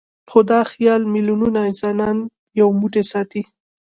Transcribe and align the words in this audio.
خو 0.29 0.39
دا 0.49 0.59
خیال 0.71 1.01
میلیونونه 1.13 1.59
انسانان 1.69 2.17
یو 2.59 2.67
موټی 2.79 3.03
ساتي. 3.11 3.41